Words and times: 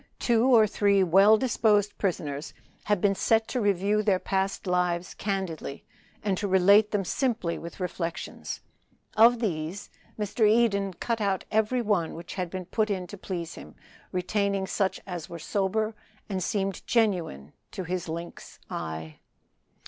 Two 0.17 0.45
or 0.47 0.65
three 0.65 1.03
well 1.03 1.37
disposed 1.37 1.95
prisoners 1.99 2.55
had 2.85 3.01
been 3.01 3.13
set 3.13 3.47
to 3.49 3.61
review 3.61 4.01
their 4.01 4.17
past 4.17 4.65
lives 4.65 5.13
candidly, 5.13 5.85
and 6.23 6.39
to 6.39 6.47
relate 6.47 6.89
them 6.89 7.05
simply, 7.05 7.59
with 7.59 7.79
reflections. 7.79 8.61
Of 9.15 9.37
these 9.41 9.91
Mr. 10.17 10.49
Eden 10.49 10.95
cut 10.95 11.21
out 11.21 11.45
every 11.51 11.83
one 11.83 12.15
which 12.15 12.33
had 12.33 12.49
been 12.49 12.65
put 12.65 12.89
in 12.89 13.05
to 13.05 13.15
please 13.19 13.53
him, 13.53 13.75
retaining 14.11 14.65
such 14.65 14.99
as 15.05 15.29
were 15.29 15.37
sober 15.37 15.93
and 16.27 16.41
seemed 16.41 16.81
genuine 16.87 17.53
to 17.69 17.83
his 17.83 18.09
lynx 18.09 18.57
eye. 18.71 19.17